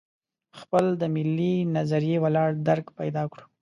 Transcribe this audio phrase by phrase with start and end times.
[0.59, 3.45] خپل د ملي نظریه ولاړ درک پیدا کړو.